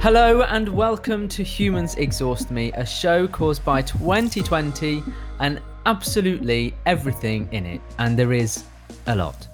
[0.00, 5.02] Hello and welcome to Humans Exhaust Me, a show caused by 2020
[5.40, 8.64] and absolutely everything in it, and there is
[9.06, 9.48] a lot.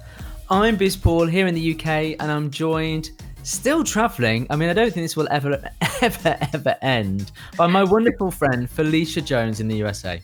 [0.51, 3.13] I'm Biz Paul here in the UK, and I'm joined,
[3.45, 4.47] still travelling.
[4.51, 5.71] I mean, I don't think this will ever,
[6.03, 7.33] ever, ever end.
[7.57, 10.21] By my wonderful friend Felicia Jones in the USA.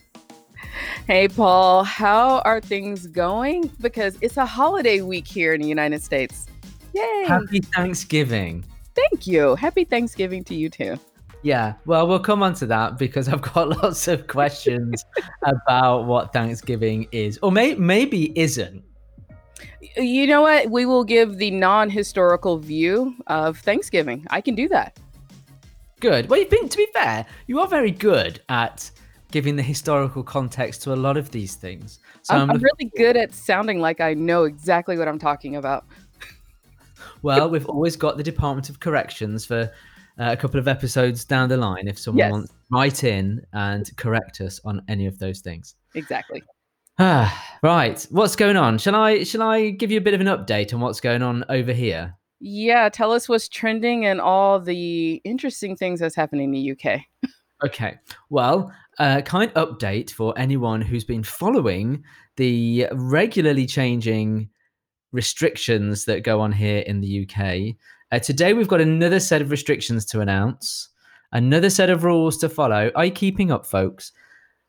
[1.07, 3.71] Hey, Paul, how are things going?
[3.81, 6.45] Because it's a holiday week here in the United States.
[6.93, 7.25] Yay!
[7.27, 8.63] Happy Thanksgiving.
[8.95, 9.55] Thank you.
[9.55, 10.97] Happy Thanksgiving to you too.
[11.41, 15.05] Yeah, well, we'll come on to that because I've got lots of questions
[15.43, 18.83] about what Thanksgiving is, or may- maybe isn't.
[19.95, 20.69] You know what?
[20.69, 24.25] We will give the non historical view of Thanksgiving.
[24.29, 24.99] I can do that.
[25.99, 26.29] Good.
[26.29, 28.89] Well, you've been, to be fair, you are very good at
[29.31, 31.99] giving the historical context to a lot of these things.
[32.23, 35.55] So I'm, I'm, I'm really good at sounding like I know exactly what I'm talking
[35.55, 35.85] about.
[37.21, 39.71] Well, we've always got the Department of Corrections for
[40.19, 42.31] uh, a couple of episodes down the line if someone yes.
[42.31, 45.75] wants to write in and correct us on any of those things.
[45.95, 46.43] Exactly.
[46.99, 48.05] Ah, right.
[48.11, 48.77] What's going on?
[48.77, 51.45] Shall I shall I give you a bit of an update on what's going on
[51.49, 52.15] over here?
[52.41, 57.01] Yeah, tell us what's trending and all the interesting things that's happening in the UK.
[57.65, 57.97] okay.
[58.29, 62.03] Well, a uh, kind update for anyone who's been following
[62.37, 64.49] the regularly changing
[65.11, 67.75] restrictions that go on here in the UK.
[68.11, 70.89] Uh, today, we've got another set of restrictions to announce,
[71.31, 72.91] another set of rules to follow.
[72.95, 74.11] Are you keeping up, folks?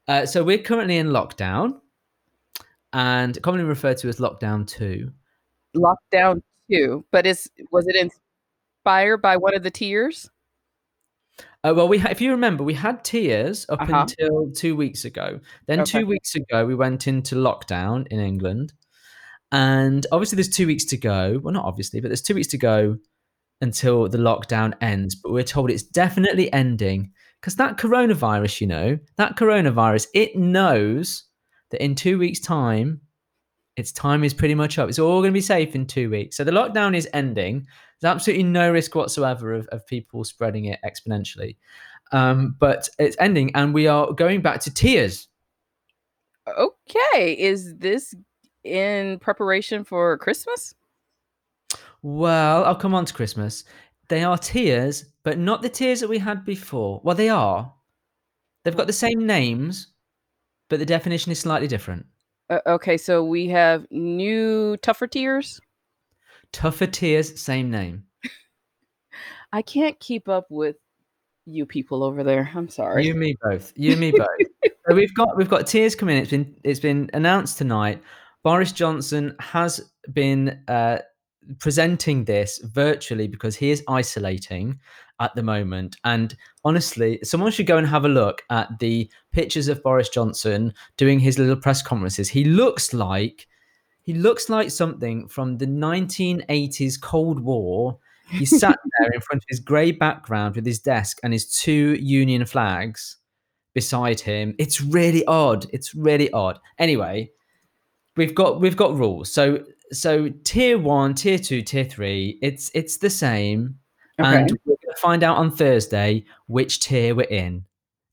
[0.08, 1.80] Uh, so, we're currently in lockdown
[2.92, 5.12] and commonly referred to as lockdown two.
[5.76, 10.28] Lockdown two, but is was it inspired by one of the tiers?
[11.62, 14.06] Uh, well, we ha- if you remember, we had tiers up uh-huh.
[14.08, 15.40] until two weeks ago.
[15.66, 16.00] Then okay.
[16.00, 18.72] two weeks ago, we went into lockdown in England.
[19.52, 21.40] And obviously, there's two weeks to go.
[21.42, 22.98] Well, not obviously, but there's two weeks to go
[23.60, 25.14] until the lockdown ends.
[25.14, 31.24] But we're told it's definitely ending because that coronavirus, you know, that coronavirus, it knows
[31.70, 33.00] that in two weeks' time,
[33.76, 34.88] its time is pretty much up.
[34.88, 36.36] It's all going to be safe in two weeks.
[36.36, 37.66] So the lockdown is ending.
[38.00, 41.56] There's absolutely no risk whatsoever of, of people spreading it exponentially.
[42.12, 45.28] Um, but it's ending, and we are going back to tiers.
[46.58, 47.36] Okay.
[47.38, 48.14] Is this
[48.64, 50.74] in preparation for Christmas?
[52.02, 53.64] Well, I'll come on to Christmas.
[54.08, 57.00] They are tiers, but not the tiers that we had before.
[57.04, 57.72] Well, they are.
[58.64, 59.88] They've got the same names,
[60.68, 62.06] but the definition is slightly different.
[62.48, 65.60] Uh, okay, so we have new tougher tiers.
[66.52, 68.04] Tougher tiers, same name.
[69.52, 70.76] I can't keep up with
[71.46, 72.50] you people over there.
[72.54, 73.04] I'm sorry.
[73.04, 73.72] You and me both.
[73.76, 74.26] You and me both.
[74.88, 76.16] so we've got we've got tiers coming.
[76.16, 78.02] It's been it's been announced tonight.
[78.42, 80.98] Boris Johnson has been uh,
[81.58, 84.78] presenting this virtually because he is isolating
[85.20, 85.96] at the moment.
[86.04, 86.34] And
[86.64, 91.20] honestly, someone should go and have a look at the pictures of Boris Johnson doing
[91.20, 92.28] his little press conferences.
[92.28, 93.46] He looks like
[94.02, 97.98] he looks like something from the 1980s Cold War.
[98.30, 101.96] He sat there in front of his grey background with his desk and his two
[102.00, 103.18] Union flags
[103.74, 104.54] beside him.
[104.58, 105.66] It's really odd.
[105.72, 106.58] It's really odd.
[106.78, 107.30] Anyway,
[108.16, 109.32] we've got we've got rules.
[109.32, 113.76] So so tier one, tier two, tier three, it's it's the same.
[114.20, 114.28] Okay.
[114.28, 117.64] And we're gonna find out on Thursday which tier we're in.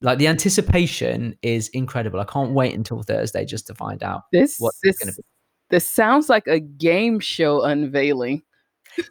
[0.02, 2.20] Like the anticipation is incredible.
[2.20, 5.24] I can't wait until Thursday just to find out this what this, is gonna be.
[5.70, 8.44] This sounds like a game show unveiling.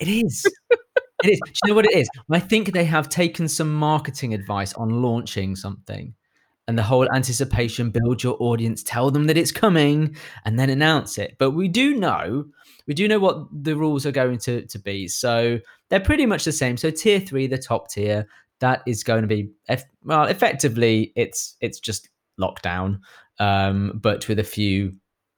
[0.01, 0.45] It is.
[1.23, 1.41] it is.
[1.45, 2.09] Do you know what it is?
[2.31, 6.15] I think they have taken some marketing advice on launching something
[6.69, 11.19] and the whole anticipation build your audience tell them that it's coming and then announce
[11.19, 11.37] it.
[11.39, 12.47] But we do know
[12.87, 15.09] we do know what the rules are going to, to be.
[15.09, 16.77] So they're pretty much the same.
[16.77, 18.27] So tier three the top tier
[18.61, 19.51] that is going to be
[20.03, 22.09] well effectively it's it's just
[22.41, 23.01] lockdown
[23.39, 24.93] um, but with a few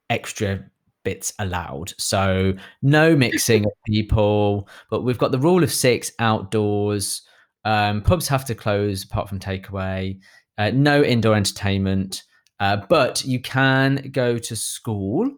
[0.09, 0.65] extra
[1.05, 1.95] bits allowed.
[1.99, 7.23] So no mixing of people but we've got the rule of six outdoors.
[7.65, 10.21] Um, pubs have to close apart from takeaway
[10.59, 12.25] uh, no indoor entertainment,
[12.61, 15.31] uh, but you can go to school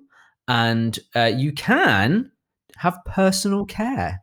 [0.49, 2.33] and uh, you can
[2.79, 4.23] have personal care.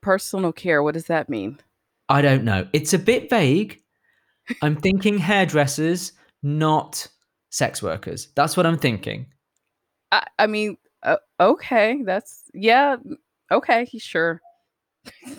[0.00, 1.60] Personal care, what does that mean?
[2.08, 2.66] I don't know.
[2.72, 3.80] It's a bit vague.
[4.62, 6.12] I'm thinking hairdressers,
[6.42, 7.06] not
[7.50, 8.28] sex workers.
[8.34, 9.26] That's what I'm thinking.
[10.10, 12.96] I, I mean, uh, okay, that's yeah,
[13.50, 14.40] okay, sure.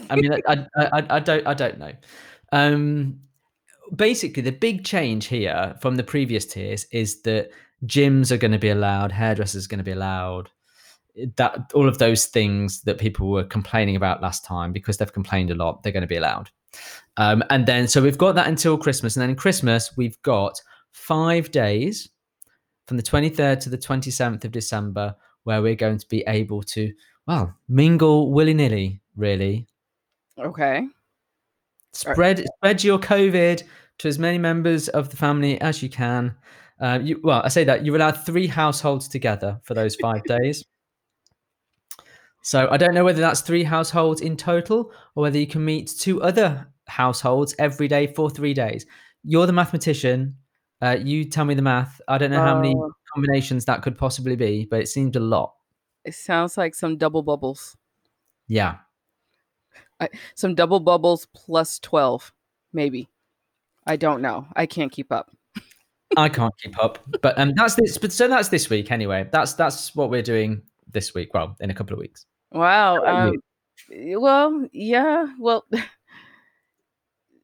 [0.10, 1.92] I mean, I, I, I, I, don't, I don't know.
[2.52, 3.20] Um,
[3.96, 7.50] basically the big change here from the previous tiers is that
[7.86, 10.50] gyms are going to be allowed, hairdressers are going to be allowed.
[11.38, 15.50] that all of those things that people were complaining about last time because they've complained
[15.50, 16.50] a lot they're going to be allowed
[17.16, 20.62] um, and then so we've got that until christmas and then in christmas we've got
[20.92, 22.10] five days
[22.86, 25.16] from the 23rd to the 27th of december
[25.46, 26.92] where we're going to be able to
[27.28, 29.66] well mingle willy-nilly really
[30.38, 30.88] Okay.
[31.96, 33.64] Spread spread your covid
[34.00, 36.36] to as many members of the family as you can.
[36.82, 40.66] Uh, you, well i say that you're allowed three households together for those five days.
[42.42, 45.88] So i don't know whether that's three households in total or whether you can meet
[45.98, 48.86] two other households every day for three days.
[49.24, 50.36] You're the mathematician.
[50.82, 52.00] Uh, you tell me the math.
[52.08, 55.20] I don't know how many Uh, combinations that could possibly be but it seemed a
[55.22, 55.54] lot.
[56.04, 57.78] It sounds like some double bubbles.
[58.48, 58.76] yeah
[60.36, 62.34] Some double bubbles plus 12,
[62.74, 63.10] maybe.
[63.88, 64.48] I don't know.
[64.56, 65.32] I can't keep up.
[66.18, 67.98] I can't keep up, but um, that's this.
[67.98, 69.28] But so that's this week anyway.
[69.32, 70.62] That's that's what we're doing
[70.92, 71.34] this week.
[71.34, 72.26] Well, in a couple of weeks.
[72.52, 73.04] Wow.
[73.04, 73.36] Um,
[73.92, 75.28] well, yeah.
[75.40, 75.66] Well,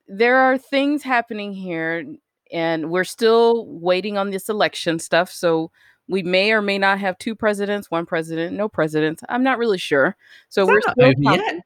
[0.07, 2.06] there are things happening here,
[2.51, 5.31] and we're still waiting on this election stuff.
[5.31, 5.71] So
[6.07, 9.24] we may or may not have two presidents, one president, no presidents.
[9.30, 10.15] I'm not really sure.
[10.50, 11.62] So we're still over yet?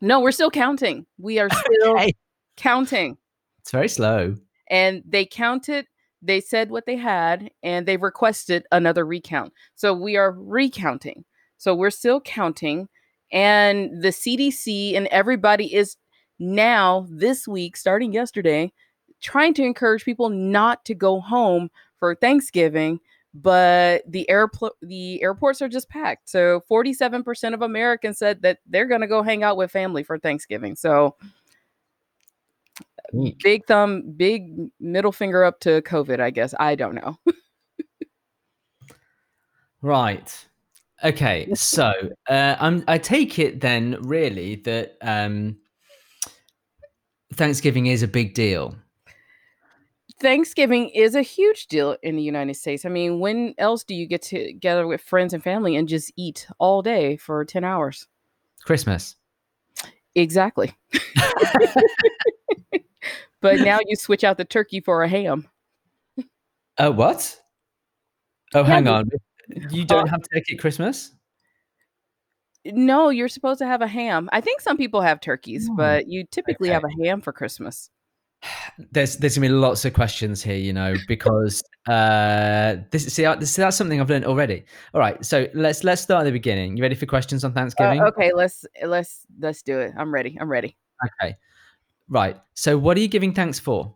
[0.00, 1.06] No, we're still counting.
[1.18, 2.12] We are still Okay.
[2.56, 3.16] counting.
[3.60, 4.36] It's very slow.
[4.70, 5.86] and they counted
[6.22, 11.22] they said what they had and they requested another recount so we are recounting
[11.58, 12.88] so we're still counting
[13.30, 15.96] and the cdc and everybody is
[16.38, 18.72] now this week starting yesterday
[19.20, 22.98] trying to encourage people not to go home for thanksgiving
[23.34, 28.86] but the airport the airports are just packed so 47% of americans said that they're
[28.86, 31.16] going to go hang out with family for thanksgiving so
[33.42, 36.54] big thumb, big middle finger up to COVID, I guess.
[36.58, 37.18] I don't know.
[39.84, 40.46] Right.
[41.04, 41.52] Okay.
[41.54, 41.92] So
[42.28, 42.84] uh, I'm.
[42.88, 45.58] I take it then, really, that um,
[47.34, 48.74] Thanksgiving is a big deal.
[50.20, 52.84] Thanksgiving is a huge deal in the United States.
[52.84, 56.46] I mean, when else do you get together with friends and family and just eat
[56.58, 58.06] all day for 10 hours?
[58.64, 59.16] Christmas.
[60.14, 60.72] Exactly.
[63.40, 65.48] but now you switch out the turkey for a ham.
[66.78, 67.40] Oh, what?
[68.54, 69.10] Oh, Yeah, hang on.
[69.70, 71.12] You don't have turkey at Christmas?
[72.64, 74.30] No, you're supposed to have a ham.
[74.32, 76.74] I think some people have turkeys, Hmm, but you typically okay.
[76.74, 77.90] have a ham for Christmas.
[78.92, 83.36] There's there's gonna be lots of questions here, you know, because uh, this see, I-
[83.36, 84.64] this that's something I've learned already.
[84.94, 86.76] All right, so let's let's start at the beginning.
[86.76, 88.02] You ready for questions on Uh, Thanksgiving?
[88.02, 89.92] okay, let's let's let's do it.
[89.96, 90.36] I'm ready.
[90.40, 90.76] I'm ready.
[91.22, 91.36] Okay,
[92.08, 92.36] right.
[92.54, 93.94] So, what are you giving thanks for?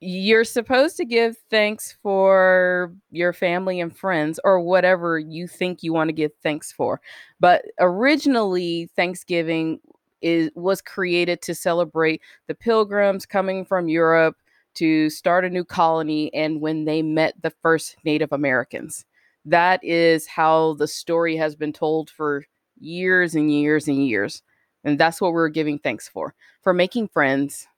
[0.00, 5.94] you're supposed to give thanks for your family and friends or whatever you think you
[5.94, 7.00] want to give thanks for
[7.40, 9.80] but originally thanksgiving
[10.24, 14.36] is was created to celebrate the pilgrims coming from europe
[14.74, 19.04] to start a new colony and when they met the first native americans
[19.44, 22.44] that is how the story has been told for
[22.80, 24.42] years and years and years
[24.82, 27.68] and that's what we're giving thanks for for making friends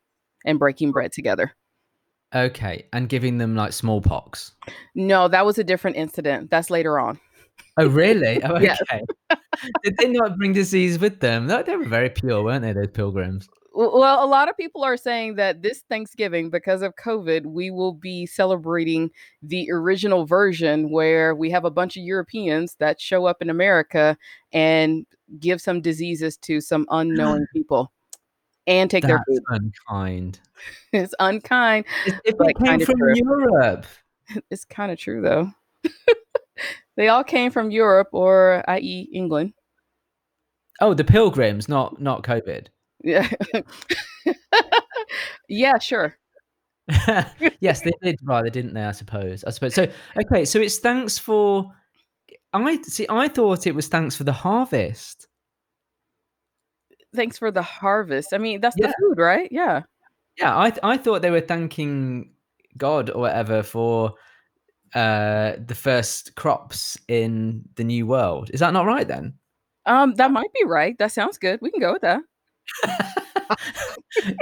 [0.44, 1.52] and breaking bread together
[2.34, 4.52] Okay, and giving them like smallpox.
[4.94, 6.50] No, that was a different incident.
[6.50, 7.20] That's later on.
[7.78, 8.42] Oh, really?
[8.44, 9.02] Oh, okay.
[9.82, 11.46] Did they not bring disease with them?
[11.46, 12.72] No, they were very pure, weren't they?
[12.72, 13.48] Those pilgrims.
[13.72, 17.92] Well, a lot of people are saying that this Thanksgiving, because of COVID, we will
[17.92, 19.10] be celebrating
[19.42, 24.16] the original version where we have a bunch of Europeans that show up in America
[24.50, 25.04] and
[25.38, 27.92] give some diseases to some unknown people
[28.66, 29.72] and take their That's food.
[29.88, 30.40] unkind.
[30.94, 31.84] It's unkind.
[32.24, 33.12] If came from true.
[33.14, 33.84] Europe,
[34.50, 35.50] It's kind of true, though.
[36.96, 39.52] they all came from Europe or, i.e., England.
[40.80, 42.66] oh, the pilgrims, not not COVID.
[43.04, 43.28] Yeah.
[45.48, 46.16] yeah, sure.
[47.60, 48.82] yes, they did rather, didn't they?
[48.84, 49.42] I suppose.
[49.44, 49.74] I suppose.
[49.74, 49.86] So,
[50.24, 51.72] okay, so it's thanks for.
[52.52, 53.06] I see.
[53.10, 55.26] I thought it was thanks for the harvest.
[57.14, 58.32] Thanks for the harvest.
[58.32, 58.88] I mean, that's Yeah.
[58.88, 59.48] the food, right?
[59.50, 59.82] Yeah.
[60.38, 62.32] Yeah, I th- I thought they were thanking
[62.76, 64.14] God or whatever for
[64.96, 68.50] uh the first crops in the new world.
[68.52, 69.34] Is that not right then?
[69.84, 70.98] Um, that might be right.
[70.98, 71.60] That sounds good.
[71.62, 72.20] We can go with that.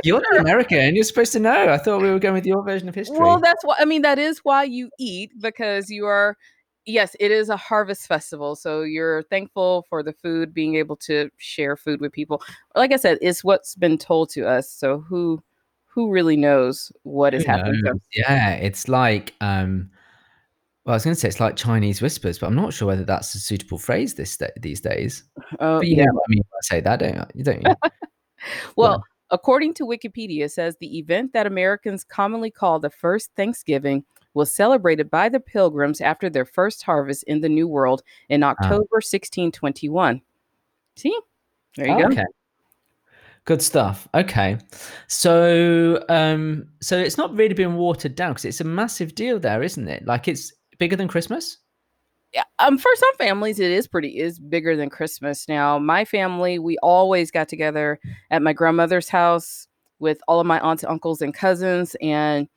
[0.05, 0.79] You're not American.
[0.79, 1.69] And You're supposed to know.
[1.69, 3.19] I thought we were going with your version of history.
[3.19, 6.37] Well, that's why I mean that is why you eat because you are
[6.87, 8.57] yes, it is a harvest festival.
[8.57, 12.43] So you're thankful for the food, being able to share food with people.
[12.75, 14.71] Like I said, it's what's been told to us.
[14.71, 15.43] So who
[15.87, 17.83] who really knows what is Who happening?
[18.15, 19.91] Yeah, it's like um
[20.85, 23.05] Well, I was going to say it's like Chinese whispers, but I'm not sure whether
[23.05, 25.25] that's a suitable phrase this these days.
[25.59, 26.05] Oh, But you yeah.
[26.05, 27.45] know what I mean I say that, don't you?
[27.45, 27.75] Don't you?
[28.77, 34.05] Well, according to Wikipedia, it says the event that Americans commonly call the first Thanksgiving
[34.35, 39.01] was celebrated by the Pilgrims after their first harvest in the New World in October
[39.01, 40.21] 1621.
[40.97, 41.19] See?
[41.77, 42.07] There you go.
[42.09, 42.25] Okay.
[43.47, 44.09] Good stuff.
[44.15, 44.59] Okay.
[45.07, 49.63] So um so it's not really been watered down because it's a massive deal there,
[49.63, 50.07] isn't it?
[50.07, 51.59] Like it's bigger than Christmas?
[52.33, 55.49] Yeah, um, for some families, it is pretty is bigger than Christmas.
[55.49, 58.01] Now, my family, we always got together
[58.31, 59.69] at my grandmother's house
[60.01, 61.95] with all of my aunts, uncles, and cousins.
[62.03, 62.49] And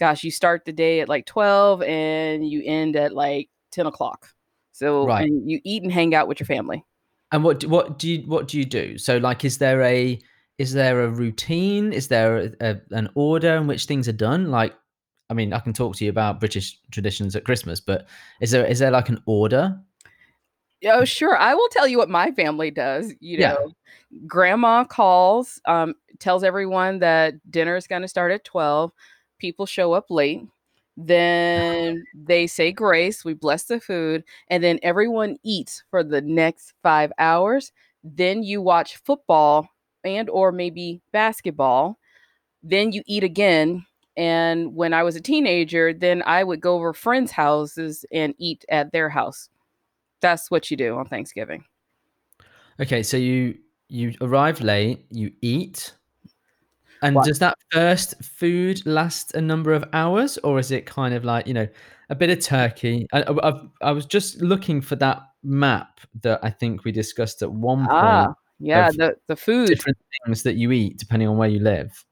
[0.00, 4.28] gosh, you start the day at like twelve and you end at like ten o'clock.
[4.72, 5.26] So, Right.
[5.26, 6.84] and you eat and hang out with your family.
[7.32, 8.96] And what do- what do you what do you do?
[8.96, 10.18] So like is there a
[10.58, 11.92] is there a routine?
[11.92, 14.50] Is there a, a, an order in which things are done?
[14.50, 14.74] Like
[15.28, 18.06] I mean, I can talk to you about British traditions at Christmas, but
[18.40, 19.78] is there is there like an order?
[20.84, 21.36] Oh, sure.
[21.36, 23.12] I will tell you what my family does.
[23.20, 23.54] You Yeah.
[23.54, 23.72] know,
[24.26, 28.92] grandma calls, um, tells everyone that dinner is going to start at 12.
[29.38, 30.42] People show up late.
[30.96, 33.24] Then they say grace.
[33.24, 34.24] We bless the food.
[34.48, 37.72] And then everyone eats for the next five hours.
[38.04, 39.68] Then you watch football
[40.04, 41.98] and or maybe basketball.
[42.62, 43.86] Then you eat again.
[44.16, 48.64] And when I was a teenager, then I would go over friends' houses and eat
[48.68, 49.48] at their house.
[50.20, 51.64] That's what you do on Thanksgiving.
[52.80, 53.58] Okay, so you
[53.88, 55.94] you arrive late, you eat,
[57.02, 57.26] and What?
[57.26, 61.46] does that first food last a number of hours, or is it kind of like
[61.46, 61.68] you know
[62.10, 63.06] a bit of turkey?
[63.12, 67.42] I, I, I've- I was just looking for that map that I think we discussed
[67.42, 67.90] at one point.
[67.92, 69.68] Ah, yeah, the the food.
[69.68, 72.04] different things that you eat depending on where you live.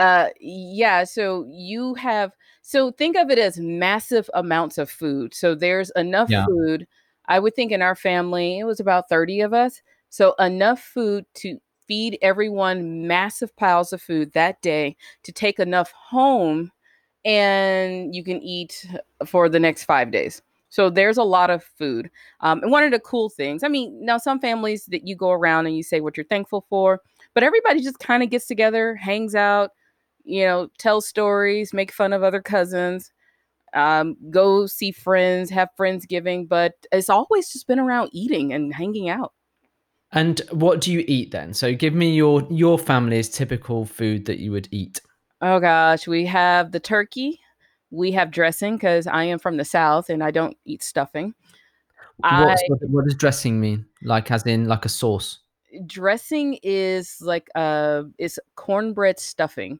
[0.00, 1.04] Uh, yeah.
[1.04, 2.32] So you have.
[2.62, 5.34] So think of it as massive amounts of food.
[5.34, 6.46] So there's enough Yeah.
[6.46, 6.86] food.
[7.26, 9.82] I would think in our family it was about thirty of us.
[10.08, 15.92] So enough food to feed everyone massive piles of food that day to take enough
[15.92, 16.72] home,
[17.24, 18.86] and you can eat
[19.26, 20.42] for the next five days.
[20.70, 22.10] So there's a lot of food.
[22.40, 25.30] Um, and one of the cool things, I mean, now some families that you go
[25.32, 27.00] around and you say what you're thankful for,
[27.34, 29.72] but everybody just kind of gets together, hangs out,
[30.24, 33.12] you know, tell stories, make fun of other cousins,
[33.74, 38.74] um, go see friends, have friends giving, But it's always just been around eating and
[38.74, 39.32] hanging out.
[40.12, 41.54] And what do you eat then?
[41.54, 45.00] So give me your your family's typical food that you would eat.
[45.40, 47.40] Oh gosh, we have the turkey.
[47.92, 51.34] We have dressing because I am from the South and I don't eat stuffing.
[52.22, 53.86] I, what, what does dressing mean?
[54.02, 55.38] Like as in like a sauce?
[55.86, 59.78] dressing is like uh is cornbread stuffing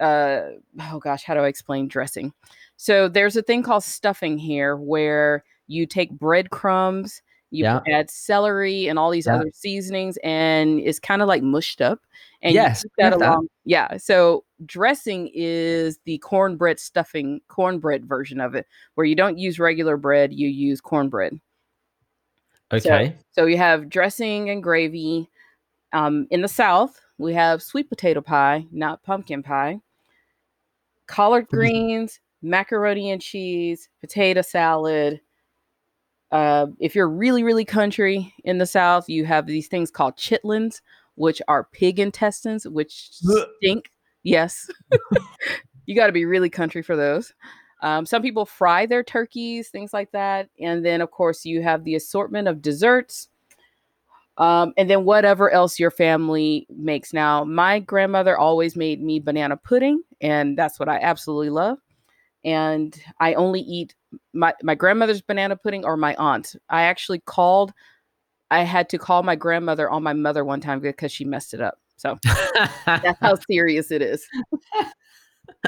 [0.00, 0.42] uh
[0.82, 2.32] oh gosh how do i explain dressing
[2.76, 7.80] so there's a thing called stuffing here where you take breadcrumbs you Yeah.
[7.88, 9.34] add celery and all these Yeah.
[9.34, 12.00] other seasonings and it's kind of like mushed up
[12.42, 13.26] and Yes, you that I've that.
[13.28, 19.36] along yeah so dressing is the cornbread stuffing cornbread version of it where you don't
[19.38, 21.38] use regular bread you use cornbread
[22.72, 23.16] Okay.
[23.32, 25.28] so you have dressing and gravy.
[25.92, 29.80] Um, in the South, we have sweet potato pie, not pumpkin pie.
[31.10, 35.20] Collard greens, macaroni and cheese, potato salad.
[36.30, 40.80] Uh, if you're really, really country in the South, you have these things called chitlins,
[41.16, 43.90] which are pig intestines, which stink.
[44.22, 44.70] Yes.
[45.86, 47.34] you got to be really country for those.
[47.82, 50.48] Um, some people fry their turkeys, things like that.
[50.60, 53.28] And then, of course, you have the assortment of desserts.
[54.40, 57.12] Um, and then whatever else your family makes.
[57.12, 61.76] Now, my grandmother always made me banana pudding, and that's what I absolutely love.
[62.42, 63.94] And I only eat
[64.32, 66.56] my, my grandmother's banana pudding or my aunt.
[66.70, 67.74] I actually called,
[68.50, 71.60] I had to call my grandmother on my mother one time because she messed it
[71.60, 71.78] up.
[71.98, 72.18] So
[72.86, 74.26] that's how serious it is.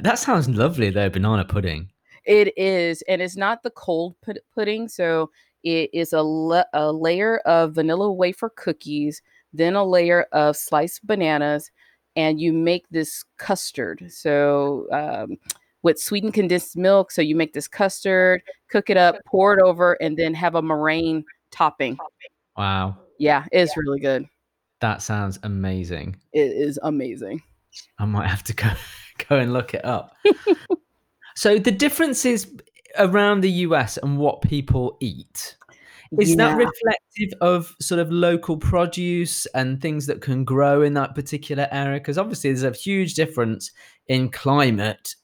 [0.00, 1.90] that sounds lovely though, banana pudding.
[2.24, 4.86] It is, and it's not the cold pud- pudding.
[4.86, 5.30] So
[5.64, 9.22] it is a, la- a layer of vanilla wafer cookies,
[9.52, 11.70] then a layer of sliced bananas,
[12.16, 14.04] and you make this custard.
[14.10, 15.38] So um,
[15.82, 17.10] with sweetened condensed milk.
[17.10, 20.62] So you make this custard, cook it up, pour it over, and then have a
[20.62, 21.96] meringue topping.
[22.56, 22.98] Wow.
[23.18, 24.26] Yeah, it's really good.
[24.80, 26.16] That sounds amazing.
[26.32, 27.42] It is amazing.
[27.98, 28.68] I might have to go
[29.28, 30.14] go and look it up.
[31.36, 32.46] so the differences
[32.98, 35.56] around the US and what people eat
[36.18, 41.14] is that reflective of sort of local produce and things that can grow in that
[41.14, 42.00] particular area?
[42.00, 43.70] Because obviously there's a huge difference
[44.06, 45.14] in climate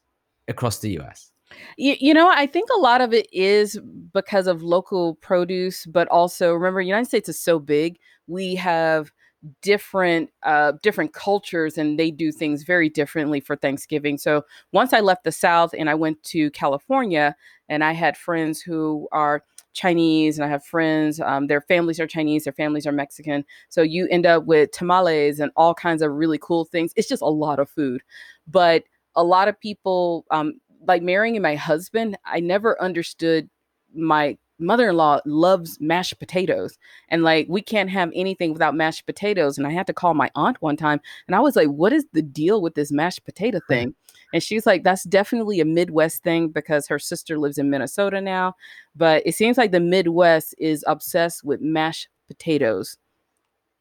[0.47, 1.31] across the US.
[1.77, 3.79] You, you know, I think a lot of it is
[4.13, 7.97] because of local produce, but also remember, United States is so big.
[8.27, 9.11] We have
[9.61, 14.17] different uh different cultures and they do things very differently for Thanksgiving.
[14.17, 17.35] So once I left the South and I went to California
[17.69, 22.07] and I had friends who are Chinese and I have friends, um, their families are
[22.07, 23.43] Chinese, their families are Mexican.
[23.69, 26.93] So you end up with tamales and all kinds of really cool things.
[26.95, 28.01] It's just a lot of food.
[28.47, 28.83] But
[29.15, 33.49] a lot of people, um, like marrying my husband, I never understood
[33.93, 36.77] my mother-in-law loves mashed potatoes
[37.09, 40.29] and like we can't have anything without mashed potatoes and i had to call my
[40.35, 43.59] aunt one time and i was like what is the deal with this mashed potato
[43.67, 43.93] thing?
[44.33, 48.55] And she's like that's definitely a midwest thing because her sister lives in minnesota now
[48.95, 52.97] but it seems like the midwest is obsessed with mashed potatoes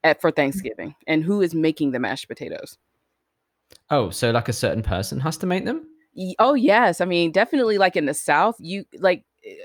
[0.05, 0.37] at, for mm.
[0.37, 2.79] thanksgiving and who is making the mashed potatoes?
[3.91, 5.89] Oh, so like a certain person has to make them?
[6.39, 9.25] Oh yes, I mean definitely like in the South, you like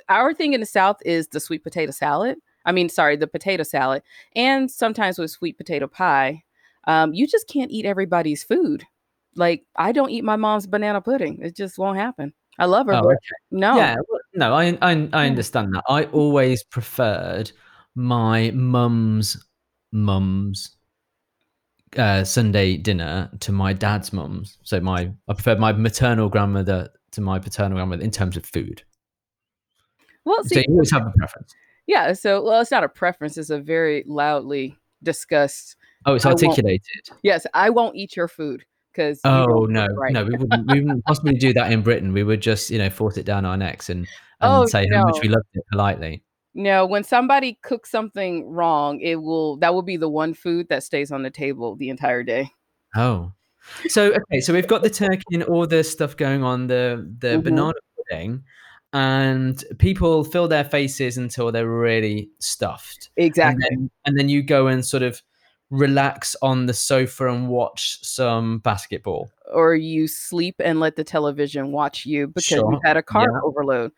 [0.10, 2.38] our thing in the South is the sweet potato salad.
[2.66, 4.04] I mean, sorry, the potato salad,
[4.36, 6.44] and sometimes with sweet potato pie.
[6.86, 8.84] Um, you just can't eat everybody's food.
[9.36, 11.40] Like I don't eat my mom's banana pudding.
[11.42, 12.34] It just won't happen.
[12.58, 13.18] I love her, Oh, okay.
[13.52, 13.78] no.
[13.78, 13.96] Yeah,
[14.34, 15.84] no, I I I understand that.
[15.88, 17.52] I always preferred
[17.96, 19.38] my mum's
[19.92, 20.76] mum's
[21.98, 24.58] uh, Sunday dinner to my dad's mum's.
[24.64, 28.84] So my I preferred my maternal grandmother to my paternal grandmother in terms of food.
[30.30, 31.54] Well, So see, you always have a preference.
[31.88, 32.14] yeah.
[32.14, 33.38] So, well, it's not a preference.
[33.38, 35.76] It's a very loudly discussed.
[36.06, 36.82] Oh, it's I articulated.
[37.24, 39.20] Yes, I won't eat your food because.
[39.24, 40.14] Oh no, right.
[40.14, 40.72] no, we wouldn't.
[40.72, 42.14] We wouldn't possibly do that in Britain.
[42.14, 44.08] We would just, you know, force it down our necks and
[44.42, 46.24] and Oh, say how much we loved it politely.
[46.54, 50.84] No, when somebody cooks something wrong, it will that will be the one food that
[50.84, 52.50] stays on the table the entire day.
[52.96, 53.34] Oh,
[53.88, 57.28] so okay, so we've got the turkey and all the stuff going on, the the
[57.38, 57.44] Mhm.
[57.44, 58.44] banana pudding,
[58.93, 63.65] and people fill their faces until they're really stuffed, and Exactly.
[63.69, 65.22] then and then you go and sort of
[65.72, 69.30] relax on the sofa and watch some basketball.
[69.54, 73.28] Or you sleep and let the television watch you because Sure, you've had a carb
[73.32, 73.39] yeah.
[73.43, 73.91] overload.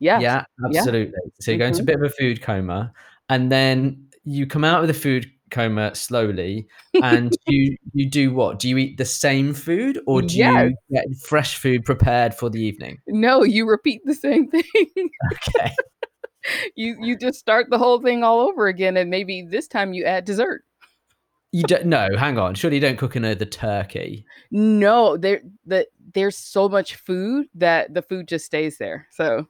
[0.00, 0.44] Yeah, Yeah.
[0.66, 1.18] absolutely.
[1.40, 1.86] So you go into a Mhm.
[1.86, 2.92] bit of a food coma,
[3.30, 8.58] and then you come out of the food coma slowly, and you you do what?
[8.58, 10.70] Do you eat the same food, or do Yes.
[10.70, 12.98] you get fresh food prepared for the evening?
[13.06, 14.64] No, you repeat the same thing.
[15.56, 15.72] Okay.
[16.76, 20.04] you you just start the whole thing all over again and maybe this time you
[20.04, 20.62] add dessert.
[21.52, 22.54] You don't no, hang on.
[22.54, 24.24] Surely you don't cook another turkey.
[24.50, 29.06] No, there the there's so much food that the food just stays there.
[29.12, 29.46] So,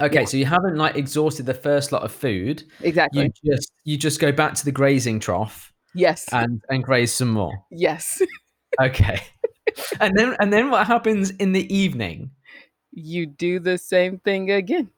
[0.00, 0.24] Okay, Yeah.
[0.24, 2.64] so you haven't like exhausted the first lot of food.
[2.80, 3.24] exactly.
[3.44, 6.26] You just you just go back to the grazing trough yes.
[6.32, 7.52] and and graze some more.
[7.70, 8.22] yes.
[8.80, 9.20] Okay.
[10.00, 12.30] and then and then what happens in the evening?
[12.94, 14.90] you do the same thing again.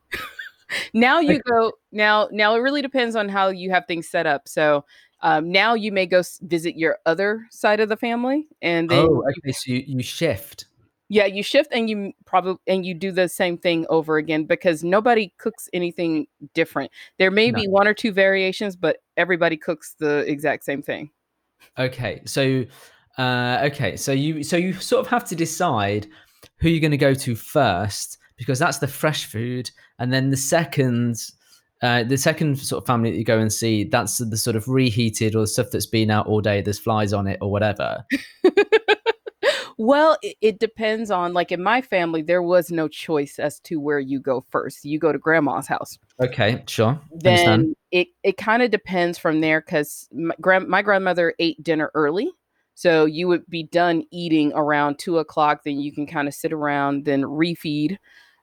[0.95, 1.43] now you Okay.
[1.49, 4.49] go now now it really depends on how you have things set up.
[4.49, 4.85] So
[5.23, 9.23] um, now you may go visit your other side of the family and then Oh,
[9.23, 10.67] you- okay, so you, you shift.
[11.15, 14.83] Yeah you shift and you probably and you do the same thing over again because
[14.83, 16.91] nobody cooks anything different.
[17.19, 17.61] There may No.
[17.61, 21.11] be one or two variations, but everybody cooks the exact same thing.
[21.79, 22.65] Okay, so
[23.17, 26.09] uh, okay, so you so you sort of have to decide
[26.59, 30.37] who you're going to go to first because that's the fresh food, and then the
[30.37, 31.15] second,
[31.83, 34.67] uh, the second sort of family that you go and see, that's the sort of
[34.69, 36.61] reheated or the stuff that's been out all day.
[36.61, 38.05] There's flies on it or whatever.
[39.77, 43.81] Well, it, it depends on like in my family, there was no choice as to
[43.81, 44.85] where you go first.
[44.85, 45.99] You go to grandma's house.
[46.23, 47.63] Okay, sure, understand.
[47.63, 51.91] then it it kind of depends from there because my, grand, my grandmother ate dinner
[51.95, 52.31] early
[52.75, 56.53] so you would be done eating around two o'clock then you can kind of sit
[56.53, 57.97] around then refeed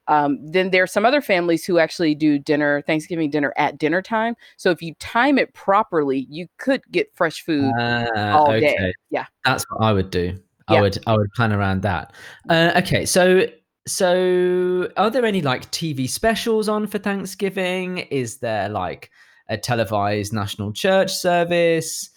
[0.07, 4.01] um, then there are some other families who actually do dinner thanksgiving dinner at dinner
[4.01, 8.61] time so if you time it properly you could get fresh food Ah, all okay.
[8.61, 10.37] day yeah That's what I would do.
[10.67, 10.81] I Yeah.
[10.81, 12.13] would I would plan around that.
[12.49, 13.45] Uh, okay, so
[13.87, 17.99] so are there any like TV specials on for Thanksgiving?
[17.99, 19.09] Is there like
[19.49, 22.09] a televised national church service?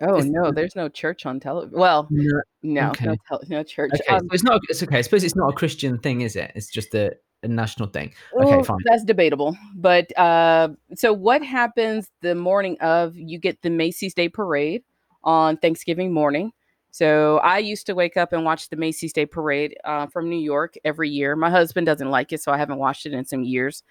[0.00, 2.40] oh Is- no there's no church on television well No.
[2.62, 3.06] no Okay.
[3.06, 4.60] no, tel- no church Okay, Um, so it's not.
[4.68, 4.98] It's okay.
[4.98, 6.52] I suppose it's not a Christian thing, is it?
[6.54, 8.12] It's just a, a national thing.
[8.40, 8.78] Okay, Well, fine.
[8.84, 9.56] That's debatable.
[9.74, 14.84] But uh, so what happens the morning of you get the Macy's Day Parade
[15.24, 16.52] on Thanksgiving morning.
[16.90, 20.38] So I used to wake up and watch the Macy's Day Parade uh, from New
[20.38, 21.36] York every year.
[21.36, 23.82] My husband doesn't like it, so I haven't watched it in some years.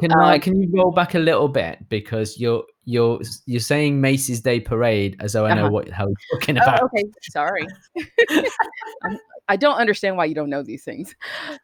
[0.00, 0.34] Can I?
[0.34, 4.60] um, Can you roll back a little bit because you're you're you're saying Macy's Day
[4.60, 5.70] Parade as though I know Uh-huh.
[5.70, 6.82] what how you're talking Oh, about.
[6.84, 7.04] okay.
[7.22, 7.66] Sorry.
[9.48, 11.14] I don't understand why you don't know these things.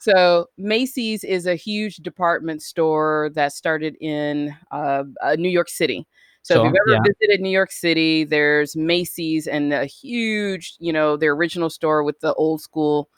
[0.00, 6.06] So Macy's is a huge department store that started in uh, uh, New York City.
[6.42, 7.00] So if you've ever yeah.
[7.06, 12.18] visited New York City, there's Macy's and a huge, you know, their original store with
[12.20, 13.08] the old school.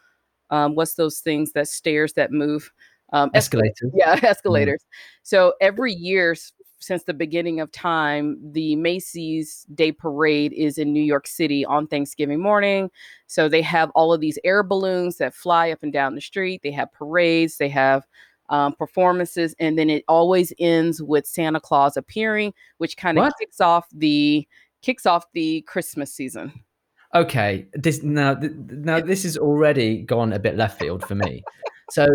[0.50, 2.70] Um, what's those things that stairs that move?
[3.12, 3.90] Um, Escalators.
[3.94, 4.84] yeah, escalators.
[5.22, 6.34] So every year
[6.82, 11.86] since the beginning of time, the Macy's Day Parade is in New York City on
[11.86, 12.90] Thanksgiving morning.
[13.28, 16.62] So they have all of these air balloons that fly up and down the street.
[16.62, 18.04] They have parades, they have
[18.52, 23.60] um, performances, and then it always ends with Santa Claus appearing, which kind of kicks
[23.60, 24.46] off the
[24.82, 26.52] kicks off the Christmas season.
[27.14, 31.42] Okay, this now th- now this is already gone a bit left field for me.
[31.90, 32.06] So,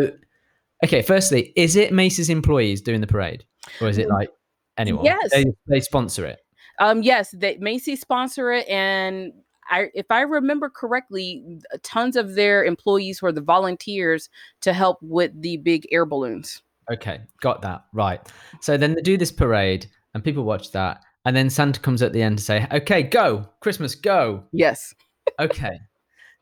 [0.85, 3.43] okay, firstly, is it Macy's employees doing the parade,
[3.81, 4.29] or is it like
[4.77, 5.05] anyone?
[5.05, 5.29] yes.
[5.31, 6.39] they, they sponsor it.
[6.79, 9.33] Um, yes, they Macy sponsor it, and
[9.69, 11.43] I, if I remember correctly,
[11.83, 14.29] tons of their employees were the volunteers
[14.61, 16.61] to help with the big air balloons.
[16.91, 18.21] Okay, got that right.
[18.61, 22.13] So then they do this parade, and people watch that, and then Santa comes at
[22.13, 24.93] the end to say, "Okay, go, Christmas, go." Yes.
[25.39, 25.77] Okay.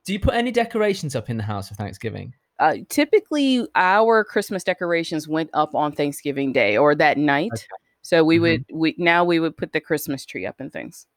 [0.06, 2.34] Do you put any decorations up in the house for Thanksgiving?
[2.60, 7.52] Uh, typically, our Christmas decorations went up on Thanksgiving Day or that night.
[7.52, 7.66] Okay.
[8.04, 8.42] So we Mhm.
[8.42, 11.08] would we now we would put the Christmas tree up and things.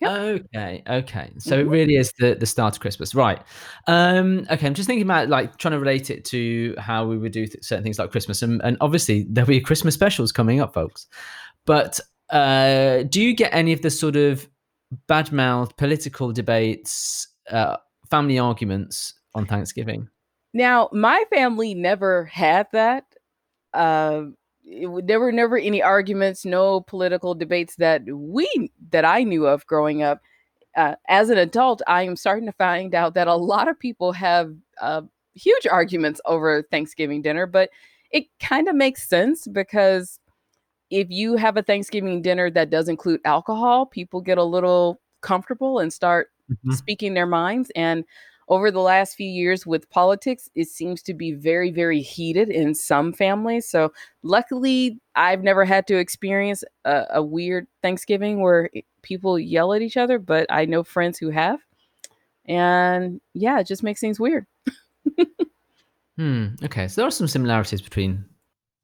[0.00, 0.14] Yep.
[0.54, 1.30] Okay, okay.
[1.38, 1.70] So it Mhm.
[1.70, 3.40] really is the the start of Christmas, right?
[3.88, 7.32] Um, okay, I'm just thinking about like trying to relate it to how we would
[7.32, 10.72] do th- certain things like Christmas, and, and obviously there'll be Christmas specials coming up,
[10.72, 11.06] folks.
[11.66, 11.98] But
[12.30, 14.48] uh, do you get any of the sort of
[15.08, 17.76] bad mouth political debates, uh,
[18.10, 20.08] family arguments on Thanksgiving?
[20.54, 23.04] Now, my family never had that.
[23.74, 24.36] Um,
[24.70, 29.66] it there were never any arguments, no political debates that we that I knew of
[29.66, 30.20] growing up.
[30.76, 34.12] Uh, as an adult, I am starting to find out that a lot of people
[34.12, 35.02] have uh,
[35.34, 37.70] huge arguments over Thanksgiving dinner, but
[38.12, 40.20] it kind of makes sense because
[40.90, 45.78] if you have a Thanksgiving dinner that does include alcohol, people get a little comfortable
[45.80, 46.72] and start Mhm.
[46.74, 47.70] speaking their minds.
[47.76, 48.04] And
[48.48, 52.74] over the last few years with politics, it seems to be very, very heated in
[52.74, 53.68] some families.
[53.68, 58.70] So, luckily, I've never had to experience a, a weird Thanksgiving where
[59.02, 61.60] people yell at each other, but I know friends who have.
[62.46, 64.46] And yeah, it just makes things weird.
[66.18, 66.48] Hmm.
[66.64, 68.24] Okay, so there are some similarities between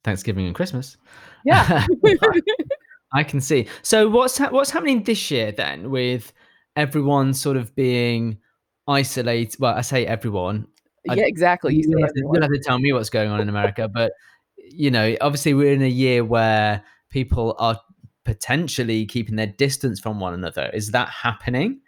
[0.05, 0.97] Thanksgiving and Christmas.
[1.45, 1.85] Yeah.
[3.13, 3.67] I can see.
[3.83, 6.33] So what's ha- what's happening this year then with
[6.77, 8.39] everyone sort of being
[8.87, 9.57] isolated?
[9.59, 10.67] Well, I say everyone.
[11.09, 11.75] I- yeah, exactly.
[11.75, 14.13] You You'll have, to, you'll have to tell me what's going on in America, but
[14.57, 17.79] you know, obviously we're in a year where people are
[18.25, 20.71] potentially keeping their distance from one another.
[20.73, 21.81] Is that happening?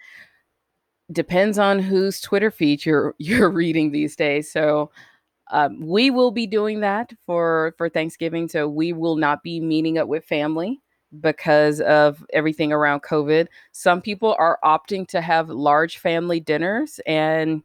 [1.13, 4.51] depends on whose Twitter feed you're you're reading these days.
[4.51, 4.91] So
[5.53, 8.49] um, we will be doing that for for Thanksgiving.
[8.49, 10.81] So we will not be meeting up with family
[11.21, 13.47] because of everything around COVID.
[13.73, 17.63] Some people are opting to have large family dinners, and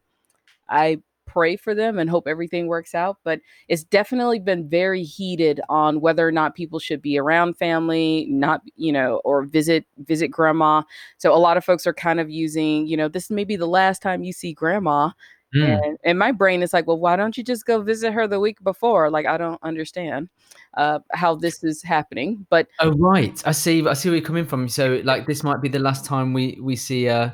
[0.69, 3.17] I pray for them and hope everything works out.
[3.23, 8.27] But it's definitely been very heated on whether or not people should be around family,
[8.29, 10.83] not you know, or visit visit grandma.
[11.17, 13.67] So a lot of folks are kind of using, you know, this may be the
[13.67, 15.11] last time you see grandma.
[15.53, 15.63] Hmm.
[15.63, 18.39] And, and my brain is like, well, why don't you just go visit her the
[18.39, 19.09] week before?
[19.09, 20.29] Like, I don't understand
[20.77, 22.45] uh, how this is happening.
[22.49, 23.85] But Oh right, I see.
[23.85, 24.69] I see where you're coming from.
[24.69, 27.09] So like this might be the last time we we see.
[27.09, 27.31] Uh,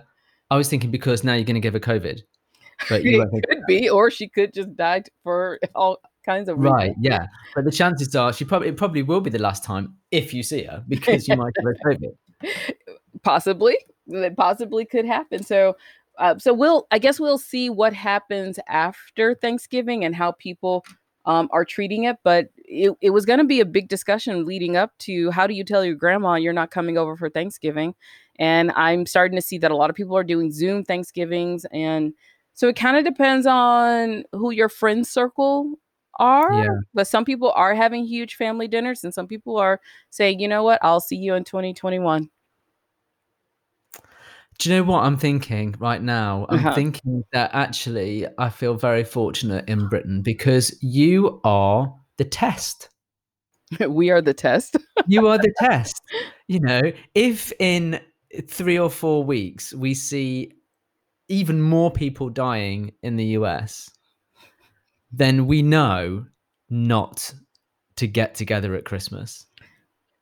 [0.49, 2.21] I was thinking because now you're going to give her COVID,
[2.89, 6.73] but you it could be, or she could just die for all kinds of reasons.
[6.73, 7.27] Right, yeah.
[7.53, 10.43] But the chances are she probably it probably will be the last time if you
[10.43, 12.15] see her because you might give her COVID.
[13.23, 15.75] possibly that possibly could happen so
[16.17, 20.83] uh, so we'll i guess we'll see what happens after thanksgiving and how people
[21.25, 24.75] um, are treating it but it, it was going to be a big discussion leading
[24.77, 27.93] up to how do you tell your grandma you're not coming over for thanksgiving?
[28.39, 32.13] And i'm starting to see that a lot of people are doing zoom thanksgivings and
[32.53, 35.73] so it kind of depends on who your friend circle
[36.19, 36.69] are Yeah.
[36.93, 40.63] but some people are having huge family dinners and some people are saying you know
[40.63, 40.79] what?
[40.81, 42.29] I'll see you in 2021
[44.59, 46.45] Do you know what I'm thinking right now?
[46.49, 46.73] I'm Uh-huh.
[46.73, 52.89] thinking that actually I feel very fortunate in Britain because you are the test.
[53.87, 54.77] we are the test.
[55.05, 56.01] You are the test.
[56.47, 56.81] You know,
[57.13, 57.99] if in
[58.47, 60.53] three or four weeks we see
[61.29, 63.89] even more people dying in the US,
[65.11, 66.25] then we know
[66.69, 67.33] not
[67.97, 69.45] to get together at Christmas.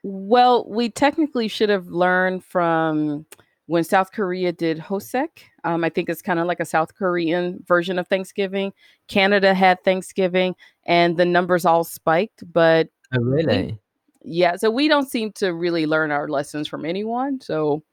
[0.04, 3.26] Well, we technically should have learned from
[3.67, 5.30] when South Korea did Chuseok.
[5.63, 8.73] Um, I think it's kind of like a South Korean version of Thanksgiving.
[9.08, 12.43] Canada had Thanksgiving, and the numbers all spiked.
[12.51, 13.80] But oh, really?
[14.23, 14.56] Yeah.
[14.56, 17.41] So we don't seem to really learn our lessons from anyone.
[17.41, 17.84] So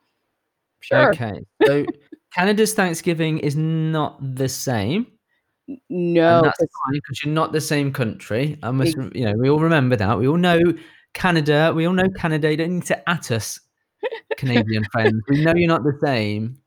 [0.80, 1.10] sure.
[1.10, 1.40] Okay.
[1.66, 1.84] So
[2.34, 5.06] Canada's Thanksgiving is not the same.
[5.88, 8.58] No, and that's fine because you're not the same country.
[8.62, 10.18] I must, you know, we all remember that.
[10.18, 10.60] We all know
[11.14, 11.72] Canada.
[11.74, 12.50] We all know Canada.
[12.50, 13.60] You don't need to at us,
[14.36, 15.22] Canadian friends.
[15.28, 16.58] We know you're not the same.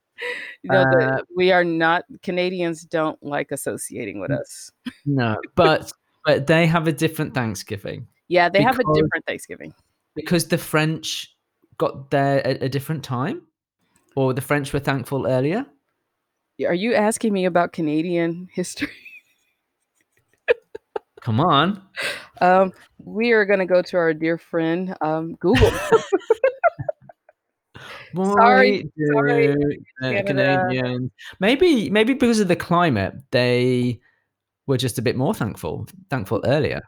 [0.64, 2.06] No, uh, we are not.
[2.24, 4.72] Canadians don't like associating with us.
[5.06, 5.92] No, but
[6.24, 8.08] but they have a different Thanksgiving.
[8.30, 9.74] Yeah, they because, have a different Thanksgiving
[10.16, 11.36] because the French
[11.78, 13.42] got there at a different time,
[14.16, 15.66] or the French were thankful earlier.
[16.66, 18.90] Are you asking me about Canadian history?
[21.22, 21.82] Come on.
[22.40, 25.72] Um, we are going to go to our dear friend um, Google.
[28.16, 31.12] sorry, sorry Canadians.
[31.40, 34.00] Maybe, maybe because of the climate, they
[34.68, 36.82] were just a bit more thankful, thankful earlier.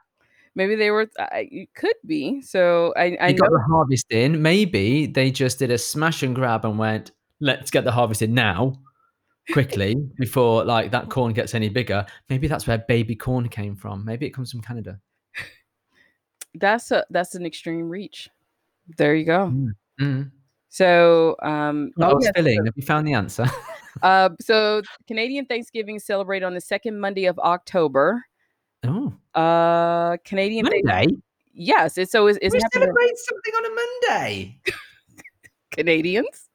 [0.56, 1.10] Maybe they were.
[1.20, 2.42] Uh, it could be.
[2.42, 4.42] So I, I they got the harvest in.
[4.42, 8.34] Maybe they just did a smash and grab and went, "Let's get the harvest in
[8.34, 8.80] now."
[9.52, 12.06] quickly before like that corn gets any bigger.
[12.30, 14.04] Maybe that's where baby corn came from.
[14.06, 15.00] Maybe it comes from Canada.
[16.54, 18.30] That's a that's an extreme reach.
[18.98, 19.48] There you go.
[19.48, 19.72] Mm.
[20.02, 20.32] Mm.
[20.70, 22.66] So, um, oh, oh yes, filling.
[22.66, 23.46] Have you found the answer?
[24.02, 28.26] uh, so Canadian Thanksgiving is celebrated on the second Monday of October.
[28.86, 30.82] Oh, uh, Canadian Monday.
[30.82, 31.18] Day-
[31.54, 34.60] yes, it's so it's, it's we celebrate something on a Monday.
[35.72, 36.50] Canadians.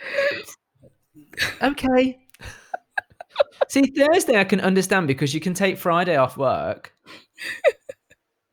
[1.62, 2.18] okay.
[3.68, 6.94] See, Thursday I can understand because you can take Friday off work.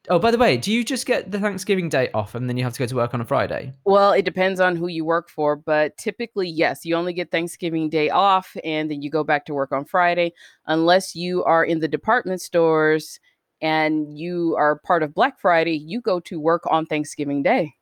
[0.10, 2.64] Oh, by the way, do you just get the Thanksgiving day off and then you
[2.64, 3.74] have to go to work on a Friday?
[3.86, 7.90] Well, it depends on who you work for, but typically, yes, you only get Thanksgiving
[7.90, 10.34] day off and then you go back to work on Friday,
[10.68, 13.20] unless you are in the department stores
[13.62, 17.74] and you are part of Black Friday, you go to work on Thanksgiving Day.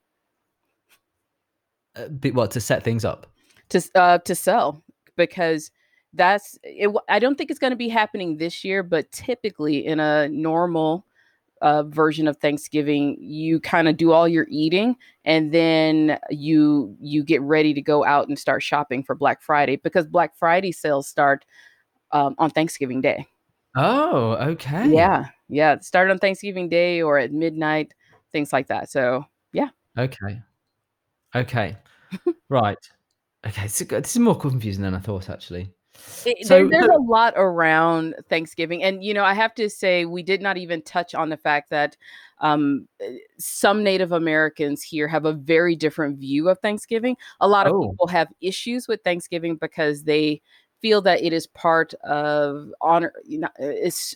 [1.95, 3.27] Uh, what to set things up?
[3.73, 4.83] to uh, to sell
[5.15, 5.71] because
[6.13, 9.99] that's it, I don't think it's going to be happening this year, but typically in
[9.99, 11.05] a normal
[11.63, 17.23] uh, version of Thanksgiving, you kind of do all your eating and then you you
[17.23, 21.07] get ready to go out and start shopping for Black Friday because Black Friday sales
[21.07, 21.45] start
[22.11, 23.25] um, on Thanksgiving Day.
[23.75, 24.93] Oh, okay.
[24.93, 25.79] Yeah, yeah.
[25.79, 27.93] Start on Thanksgiving Day or at midnight,
[28.33, 28.91] things like that.
[28.91, 29.69] So yeah.
[29.97, 30.41] Okay.
[31.33, 31.77] Okay.
[32.49, 32.77] right.
[33.45, 35.71] Okay, so this is more confusing than I thought, actually.
[36.25, 40.23] It, so, there's a lot around Thanksgiving, and you know, I have to say, we
[40.23, 41.95] did not even touch on the fact that
[42.39, 47.15] um, eh, some Native Americans here have a very different view of Thanksgiving.
[47.41, 47.89] A lot of oh.
[47.89, 50.41] people have issues with Thanksgiving because they
[50.81, 53.13] feel that it is part of honor.
[53.25, 54.15] You know, eh, it's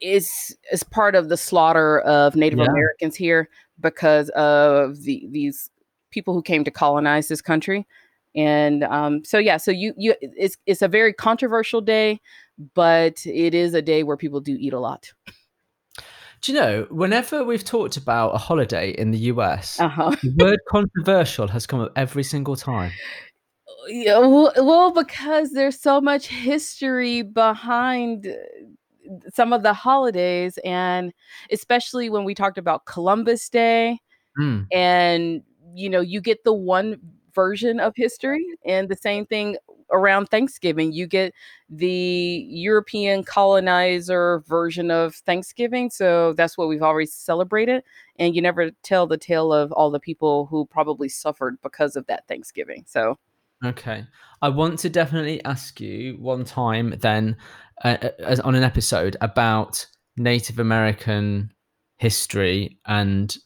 [0.00, 2.66] is is part of the slaughter of Native yeah.
[2.70, 3.48] Americans here
[3.80, 5.70] because of the these
[6.10, 7.86] people who came to colonize this country
[8.34, 12.20] and um, so yeah so you you it's it's a very controversial day
[12.74, 15.12] but it is a day where people do eat a lot
[16.42, 20.14] do you know whenever we've talked about a holiday in the us uh-huh.
[20.22, 22.92] the word controversial has come up every single time
[23.88, 31.12] yeah, well because there's so much history behind uh, some of the holidays and
[31.50, 33.98] especially when we talked about columbus day
[34.38, 34.66] mm.
[34.72, 35.42] and
[35.74, 36.96] you know you get the one
[37.40, 38.44] version of history.
[38.66, 39.56] And the same thing
[39.90, 40.92] around Thanksgiving.
[40.92, 41.32] You get
[41.70, 45.88] the European colonizer version of Thanksgiving.
[45.90, 47.82] So that's what we've always celebrated.
[48.18, 52.06] And you never tell the tale of all the people who probably suffered because of
[52.08, 52.84] that Thanksgiving.
[52.86, 53.18] So.
[53.64, 54.04] Okay.
[54.42, 57.36] I want to definitely ask you one time then
[57.84, 61.52] uh, uh as on an episode about Native American
[61.98, 63.36] history and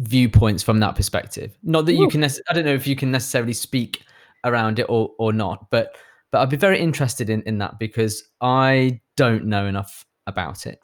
[0.00, 1.56] viewpoints from that perspective.
[1.62, 2.20] Not that you can.
[2.20, 4.02] Nec- I don't know if you can necessarily speak
[4.44, 5.96] around it or or not, but
[6.30, 10.80] but I'd be very interested in in that because I don't know enough about it.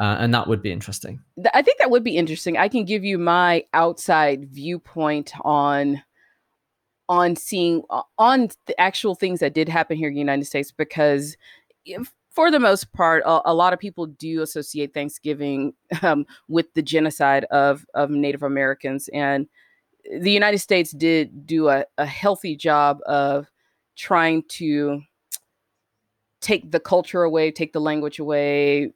[0.00, 1.20] Uh, and that would be interesting.
[1.54, 2.56] I think that would be interesting.
[2.56, 6.02] I can give you my outside viewpoint on
[7.08, 7.82] on seeing
[8.18, 11.36] on the actual things that did happen here in the United States because
[11.84, 16.72] if, for the most part, a, a, lot of people do associate Thanksgiving um, with
[16.74, 19.46] the genocide of of Native Americans, and
[20.20, 23.50] the United States did do a, a healthy job of
[23.96, 25.00] trying to
[26.40, 28.92] take the culture away, take the language away,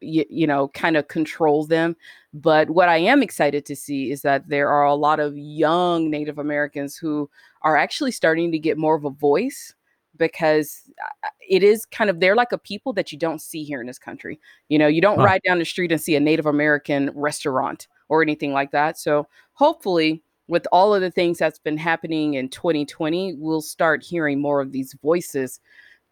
[0.00, 1.96] you, you know, kind of control them.
[2.34, 6.10] But what I am excited to see is that there are a lot of young
[6.10, 7.30] Native Americans who
[7.62, 9.74] are actually starting to get more of a voice
[10.20, 10.82] because
[11.24, 13.88] uh, it is kind of they're like a people that you don't see here in
[13.88, 14.38] this country.
[14.68, 15.24] You know, you don't huh.
[15.24, 18.98] ride down the street and see a Native American restaurant or anything like that.
[18.98, 24.40] So hopefully with all of the things that's been happening in 2020, we'll start hearing
[24.40, 25.58] more of these voices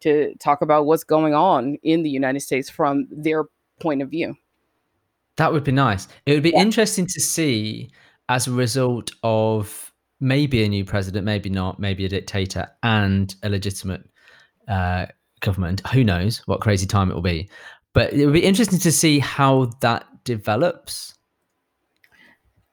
[0.01, 3.45] to talk about what's going on in the United States from their
[3.79, 4.35] point of view.
[5.37, 6.07] That would be nice.
[6.25, 6.61] It would be yeah.
[6.61, 7.89] interesting to see
[8.27, 9.88] as a result of
[10.19, 14.09] maybe a new president, maybe not, maybe a dictator and a legitimate
[14.67, 15.07] uh,
[15.39, 15.85] government.
[15.87, 17.49] Who knows what crazy time it will be?
[17.93, 21.15] But it would be interesting to see how that develops.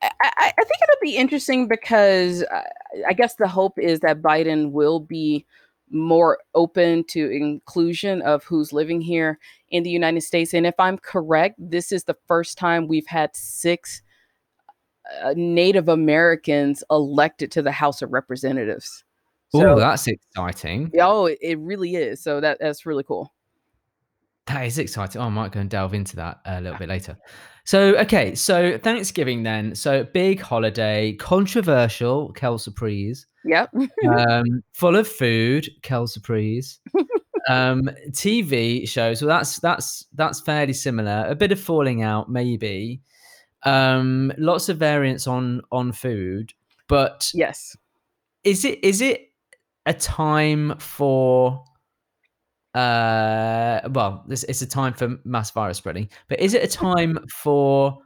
[0.03, 2.63] I, I think it'll be interesting because uh,
[3.07, 5.47] I guess the hope is that Biden will be
[5.91, 9.39] more open to inclusion of who's living here
[9.71, 10.53] in the United States.
[10.53, 14.03] And if I'm correct, this is the first time we've had six
[15.35, 19.05] Native Americans elected to the House of Representatives.
[19.51, 20.91] So, oh, that's exciting.
[21.01, 22.23] Oh, it, it really is.
[22.23, 23.33] So that that's really cool.
[24.47, 25.21] That is exciting.
[25.21, 27.17] Oh, I might go and delve into that a little bit later.
[27.67, 29.75] So, okay, so Thanksgiving then.
[29.75, 33.27] So, big holiday, controversial, Kel Surprise.
[33.45, 33.75] Yep.
[34.09, 36.79] um, full of food, Kel Surprise.
[37.49, 39.21] um, TV shows.
[39.21, 41.27] Well, that's that's that's fairly similar.
[41.29, 43.01] A bit of falling out, maybe.
[43.63, 46.53] Um, lots of variants on on food,
[46.89, 47.77] but yes,
[48.45, 49.33] is it is it
[49.87, 51.65] a time for
[52.77, 57.19] uh, well, it's, it's a time for mass virus spreading, but is it a time
[57.31, 57.97] for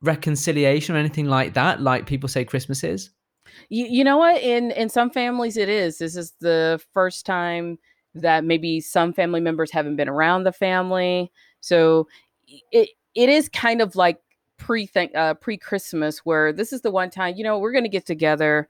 [0.00, 1.82] reconciliation or anything like that?
[1.82, 3.10] Like people say Christmas is?
[3.68, 4.40] You, you know what?
[4.40, 5.98] In in some families, it is.
[5.98, 7.78] This is the first time
[8.14, 12.08] that maybe some family members haven't been around the family, so
[12.72, 14.18] it it is kind of like
[14.60, 18.06] pre uh, pre Christmas, where this is the one time you know we're to get
[18.06, 18.68] together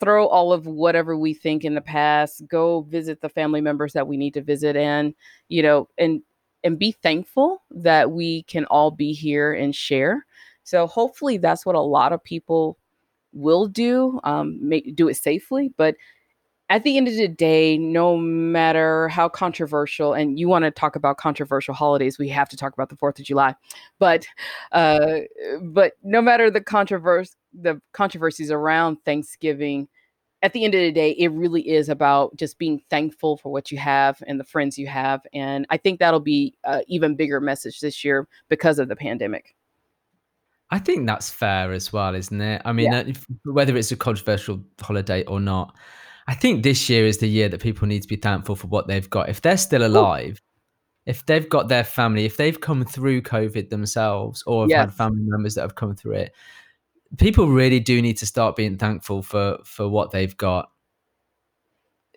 [0.00, 4.06] throw all of whatever we think in the past go visit the family members that
[4.06, 5.14] we need to visit and
[5.48, 6.22] you know and
[6.64, 10.26] and be thankful that we can all be here and share.
[10.64, 12.76] So hopefully that's what a lot of people
[13.34, 15.94] will do um make do it safely but
[16.70, 20.96] at the end of the day, no matter how controversial, and you want to talk
[20.96, 23.54] about controversial holidays, we have to talk about the Fourth of July.
[23.98, 24.26] But,
[24.72, 25.20] uh,
[25.62, 29.88] but no matter the controversy, the controversies around Thanksgiving,
[30.42, 33.72] at the end of the day, it really is about just being thankful for what
[33.72, 35.22] you have and the friends you have.
[35.32, 39.56] And I think that'll be an even bigger message this year because of the pandemic.
[40.70, 42.62] I think that's fair as well, isn't it?
[42.64, 43.04] I mean, yeah.
[43.46, 45.74] whether it's a controversial holiday or not,
[46.28, 48.86] I think this year is the year that people need to be thankful for what
[48.86, 49.30] they've got.
[49.30, 51.10] If they're still alive, Ooh.
[51.10, 54.78] if they've got their family, if they've come through COVID themselves or have yes.
[54.80, 56.34] had family members that have come through it,
[57.16, 60.70] people really do need to start being thankful for for what they've got.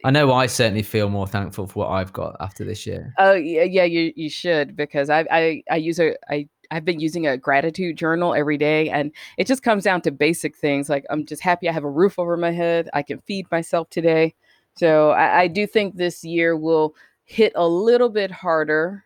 [0.03, 3.13] I know I certainly feel more thankful for what I've got after this year.
[3.17, 6.99] Oh yeah, yeah, you you should because I I I use a I I've been
[6.99, 11.05] using a gratitude journal every day and it just comes down to basic things like
[11.09, 14.33] I'm just happy I have a roof over my head, I can feed myself today.
[14.77, 19.03] So I, I do think this year will hit a little bit harder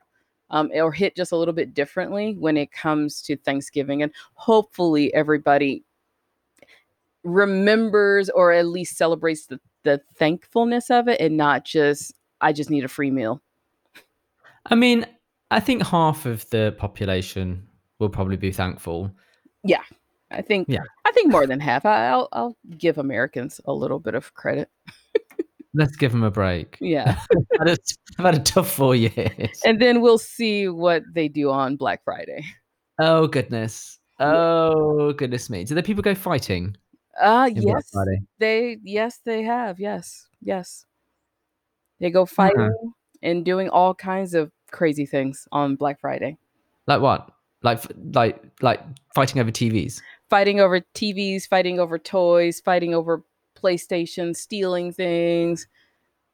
[0.50, 4.04] um, or hit just a little bit differently when it comes to Thanksgiving.
[4.04, 5.84] And hopefully, everybody
[7.24, 12.70] remembers or at least celebrates the, the thankfulness of it and not just, I just
[12.70, 13.42] need a free meal.
[14.68, 15.06] I mean,
[15.52, 17.68] I think half of the population
[18.00, 19.12] will probably be thankful.
[19.64, 19.84] Yeah.
[20.32, 20.84] I think yeah.
[21.06, 21.86] I think more than half.
[21.86, 24.70] I'll I'll give Americans a little bit of credit.
[25.76, 26.78] Let's give them a break.
[26.80, 27.20] Yeah.
[27.32, 27.78] I've, had a,
[28.18, 29.62] I've had a tough four years.
[29.66, 32.46] And then we'll see what they do on Black Friday.
[33.00, 34.00] Oh, goodness.
[34.20, 35.66] Oh, goodness me.
[35.66, 36.78] Do the people go fighting?
[37.22, 37.92] Uh, yes.
[38.40, 39.78] They, yes, they have.
[39.78, 40.28] Yes.
[40.42, 40.86] Yes.
[42.00, 42.34] They go uh-huh.
[42.34, 42.90] fighting uh-huh.
[43.22, 46.38] and doing all kinds of crazy things on Black Friday.
[46.88, 47.32] Like what?
[47.64, 47.82] Like,
[48.14, 48.82] like, like
[49.16, 50.02] fighting over TVs?
[50.30, 53.24] Fighting over TVs, fighting over toys, fighting over
[53.58, 55.68] PlayStation, stealing things.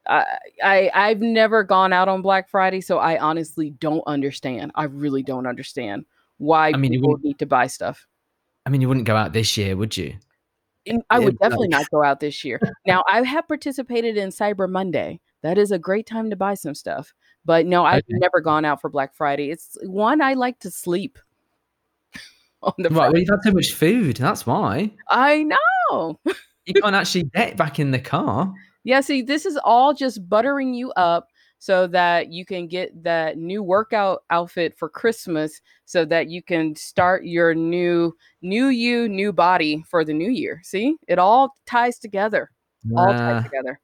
[0.06, 0.24] I,
[0.62, 4.72] I I've never gone out on Black Friday, so I honestly don't understand.
[4.74, 6.04] I really don't understand
[6.38, 8.06] why I mean, people need to buy stuff.
[8.66, 10.16] I mean, you wouldn't go out this year, would you?
[11.08, 12.60] I would definitely not go out this year.
[12.86, 15.20] Now, I have participated in Cyber Monday.
[15.42, 17.14] That is a great time to buy some stuff.
[17.44, 18.18] But no, I've okay.
[18.18, 19.50] never gone out for Black Friday.
[19.50, 21.18] It's one I like to sleep.
[22.62, 24.16] on the right, well, you've had too much food.
[24.16, 24.92] That's why.
[25.08, 26.20] I know.
[26.66, 28.52] you can't actually get back in the car.
[28.84, 31.28] Yeah, see, this is all just buttering you up
[31.58, 36.74] so that you can get that new workout outfit for Christmas so that you can
[36.74, 40.60] start your new new you, new body for the new year.
[40.64, 40.96] See?
[41.06, 42.50] It all ties together.
[42.96, 43.80] All ties Uh, together.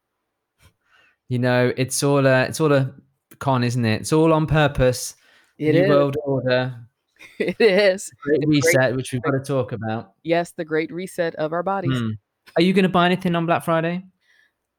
[1.29, 2.93] you know, it's all a it's all a
[3.39, 4.01] con, isn't it?
[4.01, 5.15] It's all on purpose.
[5.57, 5.89] It New is.
[5.89, 6.75] world order,
[7.39, 8.11] It is.
[8.23, 10.13] great The great- reset, which we've got to talk about.
[10.23, 11.97] Yes, the great reset of our bodies.
[11.99, 12.11] Hmm.
[12.55, 14.05] Are you going to buy anything on Black Friday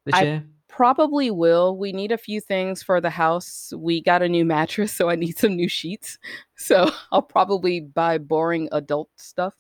[0.07, 0.45] this I- year?
[0.69, 1.77] Probably will.
[1.77, 3.73] We need a few things for the house.
[3.77, 6.17] We got a new mattress, so I need some new sheets.
[6.57, 9.53] So I'll probably buy boring adult stuff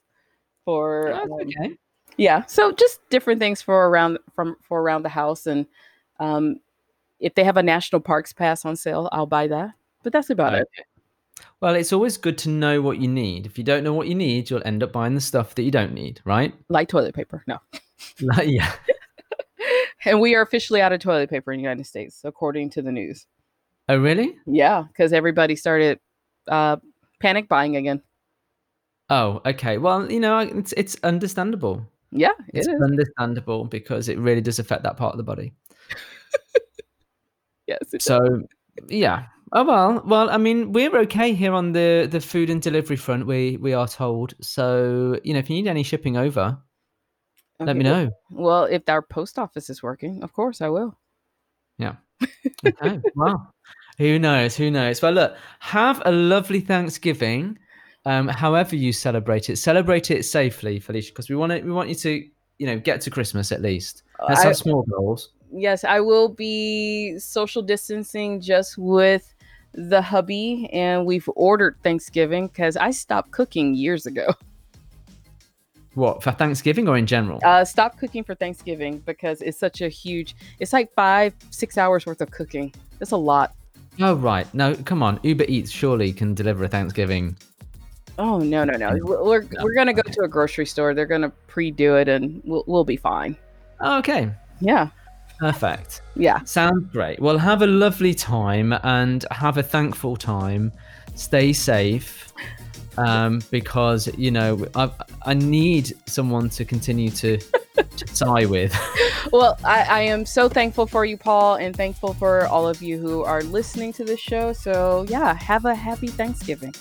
[0.65, 1.77] for Oh, um, okay.
[2.17, 2.45] yeah.
[2.47, 5.67] So just different things for around from for around the house, and
[6.21, 6.61] um,
[7.21, 9.73] if they have a national parks pass on sale, I'll buy that.
[10.03, 10.69] But that's about it.
[11.61, 13.47] Well, it's always good to know what you need.
[13.47, 15.71] If you don't know what you need, you'll end up buying the stuff that you
[15.71, 16.55] don't need, right?
[16.69, 17.59] Like toilet paper, no.
[18.21, 18.73] Like, yeah.
[20.07, 22.91] And we are officially out of toilet paper in the United States, according to the
[22.91, 23.27] news.
[23.91, 24.35] Oh, really?
[24.47, 26.01] Yeah, because everybody started
[26.49, 26.77] uh,
[27.21, 28.03] panic buying again.
[29.11, 29.77] Oh, okay.
[29.77, 31.87] Well, you know, it's it's understandable.
[32.11, 32.83] Yeah, It's it is.
[32.83, 35.53] understandable because it really does affect that part of the body.
[37.71, 37.95] Yes.
[37.95, 38.43] it So,
[38.89, 39.27] yeah.
[39.53, 40.03] Oh well.
[40.05, 43.27] Well, I mean, we're okay here on the the food and delivery front.
[43.27, 44.35] We we are told.
[44.41, 46.59] So, you know, if you need any shipping over,
[47.59, 47.67] does.
[47.67, 48.11] let me know.
[48.31, 50.99] Well, if our post office is working, of course I will.
[51.79, 51.97] Yeah.
[52.67, 53.01] Okay.
[53.15, 53.55] well,
[53.99, 54.57] who knows?
[54.57, 55.01] Who knows?
[55.01, 57.59] Well, look, have a lovely Thanksgiving.
[58.05, 61.61] Um, however you celebrate it, celebrate it safely, Felicia, because we want to.
[61.63, 62.29] We want you to,
[62.61, 64.03] you know, get to Christmas at least.
[64.29, 65.31] Let's I- have small goals.
[65.51, 69.35] yes, I will be social distancing just with
[69.73, 74.35] the hubby, and we've ordered Thanksgiving because I stopped cooking years ago.
[75.95, 77.41] What for Thanksgiving or in general?
[77.43, 80.37] Uh, stopped cooking for Thanksgiving because it's such a huge.
[80.61, 82.73] It's like five, six hours worth of cooking.
[82.99, 83.55] That's a lot.
[84.01, 85.19] oh right, no, come on.
[85.23, 87.37] Uber Eats surely can deliver a Thanksgiving.
[88.23, 88.99] Oh no, no, no.
[89.03, 90.93] We're we're, No, we're gonna go to a grocery store.
[90.93, 93.35] They're gonna pre-do it, and we'll we'll be fine.
[93.81, 94.89] Okay, Yeah,
[95.39, 96.03] perfect.
[96.17, 96.45] yeah.
[96.45, 97.19] Sounds great.
[97.19, 100.71] Well, have a lovely time and have a thankful time.
[101.15, 102.31] Stay safe,
[102.99, 104.91] um, because you know I
[105.23, 107.39] I need someone to continue to
[107.97, 108.77] to sigh with.
[109.33, 112.99] Well, I, I am so thankful for you, Paul, and thankful for all of you
[112.99, 114.53] who are listening to this show.
[114.53, 116.75] So yeah, have a happy Thanksgiving.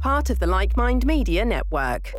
[0.00, 2.14] Part of the Like Mind Media Network.